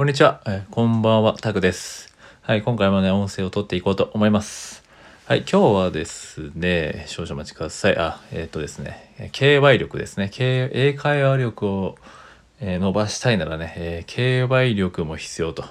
[0.00, 2.16] こんにちは、えこんばんは、タクです。
[2.40, 4.82] はい、今回もね、音声を取っていこうと思います。
[5.26, 7.98] はい、今日はですね、少々お待ちください。
[7.98, 10.30] あ、えーっとですね、KY 力ですね。
[10.32, 11.98] K- 英会話力を、
[12.62, 15.64] え伸ばしたいならね、え KY 力も必要と。
[15.64, 15.66] っ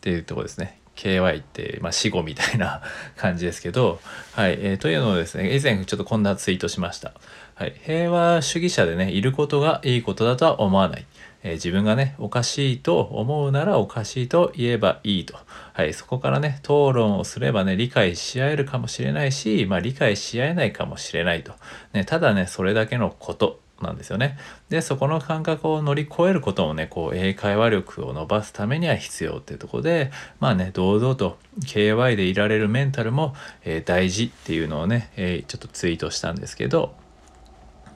[0.00, 0.80] ていうとこですね。
[0.96, 2.80] KY って、まあ、死語みたいな
[3.18, 4.00] 感じですけど、
[4.32, 7.12] はい、えーというのをですね、以前ちょっとこんなツイートしました。
[7.56, 11.04] はい、平和主義者でね、いることがいいことだとは思わない。
[11.46, 15.38] えー自分がね、おかしいと思うならおかしいと言えばいいと。
[15.72, 21.52] はい、そこからね、討論をすればね、理解し合えるかもしれないし、まあ理解し合えないかもしれないと。
[21.92, 24.38] ね、ただね、それだけのことなんですよね。
[24.70, 36.94] で、そこの感覚を乗り越えることもね、こう、英会話力を伸ばすためには必要っていうとこで、まあね、堂々と KY でいられるメンタルも、えー大事っていうのをね、えーちょっとツイートしたんですけど、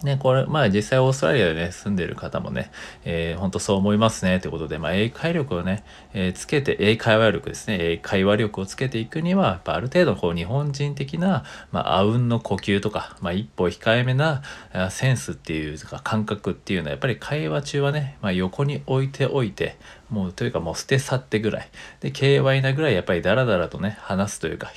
[0.02, 2.70] ね、これ、まあ実際オーストラリアでね、住んでる方もね、
[3.04, 14.42] えー、本当そう思いますね、ということで、まあ英会力をね、えーつけて、英会話力ですね、英会話力をつけていくには、やっぱある程度こう日本人的な、まあ、あうんの呼吸とか、まあ一歩控えめな
[14.91, 19.77] センスっていうか感覚っていうのは、やっぱり会話中はね、まあ横に置いておいて、
[20.08, 21.69] もうというかもう捨て去ってぐらい。
[22.00, 24.72] で、KY なぐらいやっぱりダラダラとね、話すというか、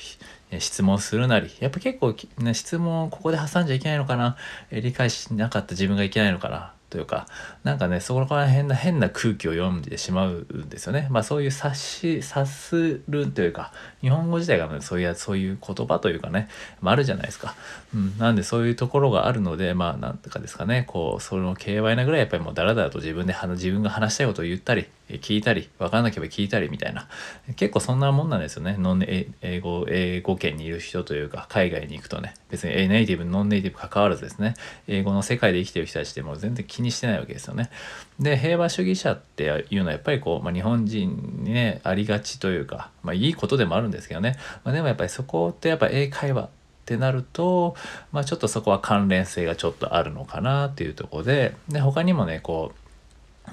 [0.60, 4.36] 質問するなりやっぱ結構、ね、質問をここで挟んじゃいけないのかな
[4.70, 7.26] 理解しなかった自分がいけないのかなというか
[7.64, 11.08] なんかねそこら変な変な空気を読んでしまうんですよね。
[11.10, 16.48] まあそういう察し察するというか日本語自体がねそういうそういう言葉というかね、
[16.80, 17.56] まあ、あるじゃないですか、
[17.92, 27.08] うん、なんでそういうところがあるのでまあなんとかですかねこうその KY なぐらいやっぱりもうダラダラと自分で自分が話したいことを言ったり聞いたり分からなければ聞いたりみたいな。
[27.56, 28.76] 結構そんなもんなんですよね。
[28.78, 32.34] ノン英語英語圏にいる人というか海外に行くとね。
[32.50, 34.54] 別にネイティブノンネイティブ関わらずですね。
[34.88, 37.70] 英語の世界で生きてる人たちでも全然気にしてないわけですよね。
[38.18, 46.48] で平和主義者っていうのはやっぱりこう、まあ、日本人にねありがちというか、まあ、いいことでもあるんですけどね、まあ、でもやっぱりそこってやっぱ英会話っ
[46.86, 47.74] てなると、
[48.12, 51.56] まあ、ちょっとそこは関連性がちょっとあるのかなっていうところで。
[51.68, 52.83] で他にもねこう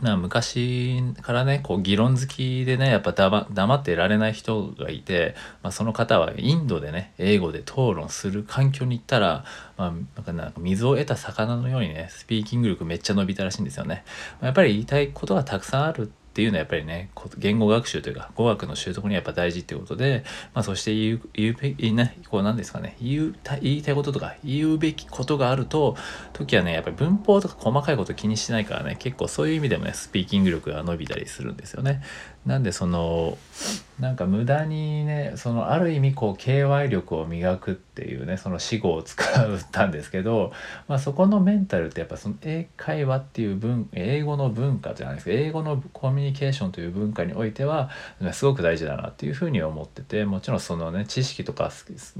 [0.01, 9.43] な昔からねこう議論好きでねやっぱ黙黙ってられない人がいて、まあ、その方はインドでね英語で討論する環境に行ったら、
[9.77, 14.03] まあ、なんかなんか水を得た魚のようにねスピーキング力めっちゃ伸びたらしいんですよね。
[14.41, 25.97] やっぱり言いたいことがたくさんあるっていうのはやっぱりね言語学習というか語学の習得にはやっぱ大事っていうことで、まあ、そして言う言うべきねこうなんですかね言うた言いたいこととか言うべきことがあると
[26.31, 32.01] 時はねやっぱり文法とか細かいこと気にしないからね結構そういう意味でもねスピーキング力が伸びたりするんですよね。
[32.45, 33.37] なんでその
[33.99, 39.27] なんか無駄にねそのある意味こう KY 力を磨くっていうねその死語を使っ
[39.71, 40.51] たんですけど、
[40.87, 47.91] まあ、そこのメンタルってやっぱその英会話っていう文英語の文化じゃないですか英語のコミュニケーションという文化においては
[48.33, 51.71] すごく大事だなっていうふうに思っててもちろんそのね知識とか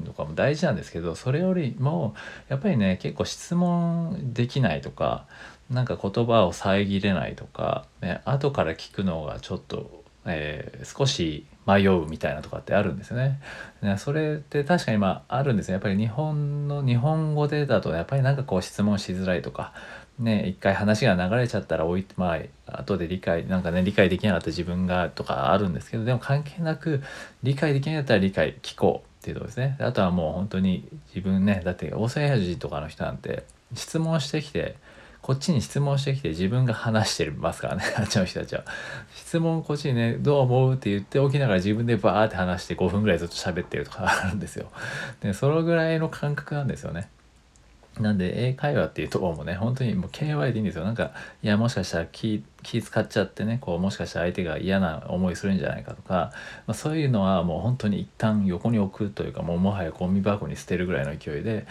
[0.06, 2.14] とかも大事なんですけどそれよりも
[2.48, 5.26] やっぱりね結構質問できないとか
[5.72, 13.40] なんか言葉を遮れないとか、ね、後から聞くのがちょっとえー少し迷うみたいなとかってあるんですよね。
[13.82, 19.74] ねそれって確かにまああるんですよやっぱり日本の日本語でだとやっぱりなんかこう質問しづらいとか
[20.20, 22.38] ね一回話が流れちゃったら置いてま
[22.68, 27.02] あ後で理解なんかね理解できなかった自分がとかあるんですけどでも関係なく
[27.44, 29.76] 理解できないんだったら理解聞こうっていうとこですね。
[29.78, 33.44] であとはもう本当に自分ねだってオーストラリア人とかの人なんて
[33.76, 34.76] 質問してきて
[35.22, 38.64] こっちに質問してきて自分が話してますからね あっちの人たちは。
[39.16, 44.72] 質問こっちにねどう思うって言っておきながら自分でバーって話して5分ぐらいずっと喋ってるとかあるんですよ。
[45.22, 47.10] でそのぐらいの感覚なんですよね。
[48.00, 50.86] なんで英会話っていうところもね本当にもう KY でいいんですよ。
[50.86, 51.12] なんか
[51.44, 56.32] いやもしかしたら気気使っちゃってねこうもしかしたら相手が嫌な思いするんじゃないかとか、
[56.68, 61.66] まあ、そういうのはもう本当に一旦横に置くというかもうもはやゴミ箱に捨てるぐらいの勢いで、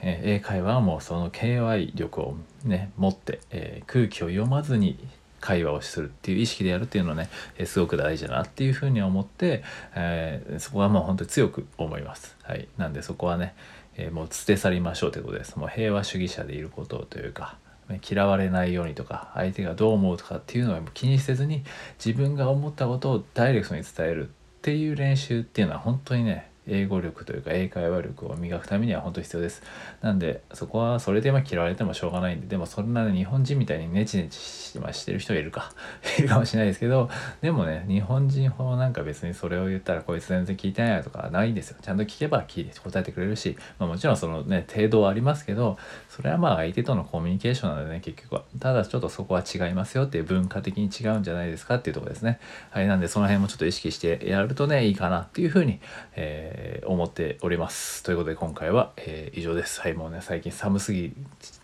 [0.00, 4.98] えー英会話はもうその KY 力をね持って、えー空気を読まずに
[5.46, 9.62] 会話をするっていう意識でやるっていうのはね、えーすごく大事だなっていうふうに思って、
[9.94, 12.36] えーそこはもう本当に強く思います。
[12.42, 13.54] はい、なんでそこはね、
[13.96, 15.56] えーもう捨て去りましょうということです。
[15.56, 17.58] もう平和主義者でいることというか、
[18.08, 21.62] 嫌われないようにとか相手がどう思うとかっていうのは気にせずに
[22.04, 24.30] 自分が思ったことをダイレクトに伝えるっ
[24.62, 29.62] ていう練習っていうのは本当にね英語力というか英会話力を磨くためには本当必要です。
[30.00, 35.72] なんでそこはそれでま嫌われてもしょうがないんででもそんな日本人みたいにネチネチして,、ま、してる人いるか
[36.18, 37.08] いるかもしれないですけど
[37.40, 41.78] でもね日本人ほどなんか別にそれを言ったらこいつ全然聞いてないとかないんですよ。
[41.80, 45.78] ちゃんと聞けば聞いて答えてくれるし、まあ、もちろんそのね程度はありますけど
[46.08, 48.44] それはまあ相手とのコミュニケーションなんでね結局は。
[48.58, 52.40] ただちょっとそこは違いますよっていう文化的に違うんじゃないですかっていうとこですね。
[52.70, 55.80] はいなんでその辺もちょっと意識してやるとねいいかなっていうふうに、
[56.58, 61.12] えー、思っておりますということで今回は、えー、以上ですはいもうね最近寒すぎ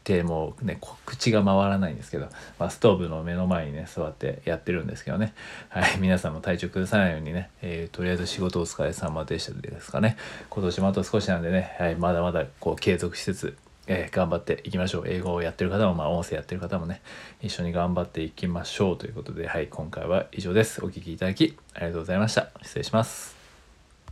[0.04, 2.28] てもうね口が回らないんですけど、
[2.58, 5.34] まあ、ストーブの目の前にね座ってやってるんですけどね
[5.70, 10.16] はい皆さんも体調崩さないようにね、えー、とりあえず仕事お疲れ様でしたですかね
[10.50, 13.56] 今年もあと少しなんでね、はい、まだまだこう継続しつつ
[13.88, 15.08] えー、頑張っていきましょう。
[15.08, 17.02] 英語をやってる方も、まあ、音声やってる方もね、
[17.40, 20.84] 一緒に頑張っていきましょうということで、はい、今回は以上です。
[20.84, 22.50] お聴きいただきありがとうございました。
[22.62, 23.41] 失礼します。